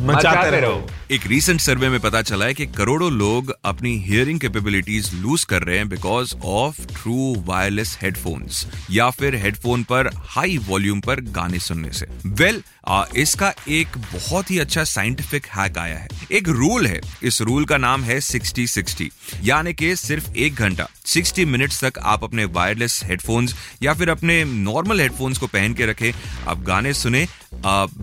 मचाते 0.00 0.60
रहो। 0.60 0.78
एक 1.12 1.26
रीसेंट 1.26 1.60
सर्वे 1.60 1.88
में 1.88 2.00
पता 2.00 2.22
चला 2.22 2.44
है 2.44 2.54
कि 2.54 2.66
करोड़ों 2.66 3.12
लोग 3.12 3.54
अपनी 3.64 3.96
हियरिंग 3.98 4.40
कैपेबिलिटीज 4.40 5.14
लूज 5.14 5.44
कर 5.44 5.62
रहे 5.62 5.76
हैं 5.76 5.88
because 5.88 6.34
of 6.44 6.80
true 6.82 7.34
wireless 7.38 7.98
headphones 8.02 8.66
या 8.90 9.10
फिर 9.10 9.34
हेडफोन 9.34 9.82
पर 9.82 10.10
हाई 10.16 10.58
वॉल्यूम 10.58 11.00
पर 11.00 11.20
गाने 11.20 11.58
सुनने 11.58 11.90
से। 11.92 12.06
वेल 12.26 12.62
well, 12.88 13.16
इसका 13.16 13.52
एक 13.68 13.98
बहुत 13.98 14.50
ही 14.50 14.58
अच्छा 14.58 14.84
साइंटिफिक 14.84 15.46
हैक 15.46 15.78
आया 15.78 15.98
है। 15.98 16.08
एक 16.32 16.48
रूल 16.48 16.86
है। 16.86 17.00
इस 17.22 17.40
रूल 17.42 17.64
का 17.64 17.76
नाम 17.76 18.02
है 18.02 18.20
60 18.20 18.66
60 18.66 19.08
यानी 19.44 19.74
कि 19.74 19.94
सिर्फ़ 19.96 20.32
एक 20.32 20.54
घंटा। 20.54 20.88
60 21.06 21.44
मिनट्स 21.44 21.84
तक 21.84 21.98
आप 21.98 22.24
अपने 22.24 22.44
वायरलेस 22.44 23.00
हेडफोन्स 23.04 23.54
या 23.82 23.94
फिर 23.94 24.10
अपने 24.10 24.44
नॉर्मल 24.44 25.00
हेडफोन्स 25.00 25.38
को 25.38 25.46
पहन 25.46 25.74
के 25.74 25.86
रखें। 25.86 26.12
आप 26.48 26.62
गाने 26.62 26.94
सुने 26.94 27.26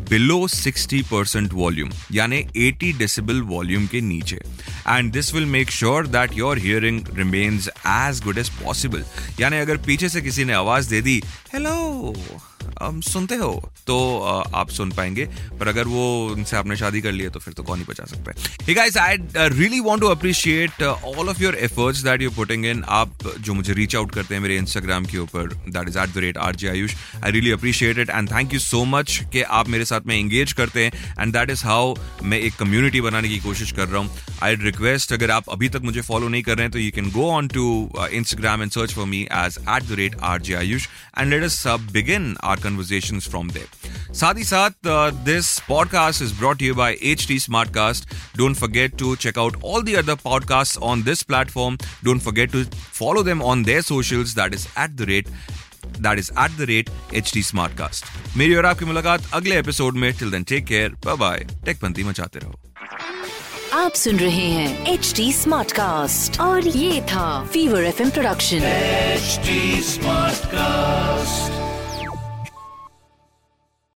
बिलो 0.09 0.47
60 0.47 1.01
परसेंट 1.03 1.53
वॉल्यूम 1.53 1.89
यानी 2.11 2.43
80 2.57 2.93
डेसिबल 2.99 3.41
वॉल्यूम 3.53 3.87
के 3.87 4.01
नीचे. 4.01 4.39
And 4.87 5.11
this 5.11 5.33
will 5.33 5.45
make 5.47 5.71
sure 5.71 6.07
that 6.07 6.37
your 6.37 6.57
hearing 6.59 7.01
remains 7.17 7.67
as 7.67 8.23
good 8.23 8.37
as 8.37 8.49
possible 8.63 9.03
यानी 9.39 9.57
अगर 9.57 9.77
पीछे 9.87 10.09
से 10.09 10.21
किसी 10.21 10.45
ने 10.45 10.53
आवाज़ 10.53 10.89
दे 10.89 11.01
दी 11.01 11.21
हेलो 11.53 11.77
सुनते 12.81 13.35
हो 13.35 13.51
तो 13.87 13.97
आप 14.55 14.69
सुन 14.69 14.91
पाएँगे। 14.91 15.25
पर 15.59 15.67
अगर 15.67 15.87
वो 15.87 16.05
उनसे 16.31 16.57
आपने 16.57 16.75
शादी 16.77 17.01
कर 17.01 17.11
लिया 17.11 17.29
तो 17.29 17.39
फिर 17.39 17.53
तो 17.53 17.63
कौन 17.63 17.79
ही 17.79 17.85
बचा 17.89 18.05
सकता 18.05 18.31
है। 18.31 18.67
Hey 18.67 18.75
guys 18.77 18.97
I 18.97 19.15
uh, 19.15 19.49
really 19.53 19.81
want 19.87 20.01
to 20.01 20.11
appreciate 20.11 20.81
uh, 20.81 20.95
all 21.11 21.31
of 21.33 21.41
your 21.43 21.53
efforts 21.67 22.03
that 22.03 22.23
you're 22.23 22.35
putting 22.37 22.67
in. 22.71 22.83
आप 22.99 23.27
जो 23.39 23.53
मुझे 23.53 23.73
रीच 23.73 23.95
आउट 23.95 24.11
करते 24.13 24.35
हैं 24.35 24.41
मेरे 24.41 24.57
इंस्टाग्राम 24.57 25.05
के 25.05 25.17
ऊपर 25.17 25.53
that 25.69 25.89
is 25.89 25.97
at 25.99 26.13
the 26.13 26.17
rate 26.25 26.37
R 26.37 26.55
J 26.55 26.69
Ayush 26.69 26.95
I 27.25 27.31
really 27.31 27.51
appreciate 27.51 27.99
it 27.99 28.09
and 28.09 28.31
thank 28.31 28.53
you 28.53 28.59
so 28.59 28.83
much 28.85 29.19
कि 29.33 29.41
आप 29.59 29.69
मेरे 29.69 29.85
साथ 29.85 30.07
में 30.07 30.15
एंगेज 30.15 30.53
करते 30.53 30.85
हैं 30.85 31.15
एंड 31.21 31.33
दैट 31.33 31.49
इज़ 31.49 31.63
हाउ 31.65 31.93
मैं 32.23 32.39
एक 32.39 32.55
कम्युनिटी 32.59 33.01
बनाने 33.01 33.29
की 33.29 33.39
कोशिश 33.39 33.71
कर 33.71 33.87
रहा 33.87 34.01
हूँ। 34.01 34.37
आई 34.43 34.55
रिक्वेस्ट 34.55 35.13
अगर 35.13 35.31
आप 35.31 35.49
अभी 35.51 35.69
तक 35.69 35.81
मुझे 35.83 36.01
फॉलो 36.01 36.27
नहीं 36.27 36.43
कर 36.43 36.55
रहे 36.55 36.63
हैं 36.63 36.71
तो 36.71 36.79
you 36.79 36.91
can 36.95 37.09
go 37.11 37.29
on 37.31 37.47
to 37.47 37.67
Instagram 38.13 38.61
and 38.61 38.71
search 38.71 38.93
for 38.93 39.05
me 39.05 39.21
as 39.21 39.57
at 39.61 39.83
the 39.83 39.99
rate 39.99 40.15
R 40.31 40.41
J 40.41 40.53
Ayush 40.55 40.87
and 41.17 41.29
let 41.29 41.43
us 41.43 41.63
begin 41.93 42.35
our 42.43 42.59
conversation 42.69 43.19
from 43.29 43.51
there 43.51 44.13
साथ 44.15 44.37
ही 44.37 44.43
साथ 44.43 44.87
this 45.25 45.57
podcast 45.67 46.21
is 46.21 46.33
brought 46.39 46.61
you 46.61 46.75
by 46.75 46.97
H 47.11 47.27
T 47.27 47.39
Smartcast 47.39 48.13
don't 48.37 48.55
forget 48.55 48.97
to 48.99 49.15
check 49.25 49.39
out 49.39 49.63
all 49.65 49.83
the 49.83 49.95
other 49.97 50.15
podcast 50.23 50.77
on 50.91 51.03
this 51.03 51.23
platform 51.23 51.77
don't 52.03 52.21
forget 52.21 52.51
to 52.51 52.65
follow 52.99 53.23
them 53.23 53.41
on 53.41 53.63
their 53.63 53.81
socials. 53.81 54.33
That 54.35 54.55
is 54.59 54.67
at 54.77 54.97
the 54.97 55.05
rate 55.05 55.29
that 56.05 56.21
is 56.23 56.31
at 56.45 56.57
the 56.57 56.67
rate 56.71 56.89
HT 57.21 57.43
Smartcast. 57.51 58.03
मेरी 58.37 58.55
और 58.55 58.65
आपकी 58.65 58.85
मुलाकात 58.85 59.29
अगले 59.33 59.59
episode 59.59 59.95
में. 59.95 60.11
Till 60.19 60.31
then 60.31 60.43
take 60.43 60.65
care 60.65 60.89
bye 61.05 61.15
bye 61.17 61.45
टेकपंथी 61.65 62.03
मचाते 62.03 62.39
रहो. 62.39 62.59
आप 63.73 63.93
सुन 63.93 64.19
रहे 64.19 64.49
हैं 64.49 64.93
एच 64.93 65.13
डी 65.15 65.31
स्मार्ट 65.33 65.71
कास्ट 65.71 66.39
और 66.41 66.67
ये 66.67 67.01
था 67.11 67.27
Fever 67.53 67.83
F 67.83 68.03
production 68.09 68.69
HD 69.15 69.57
Smartcast. 69.93 71.68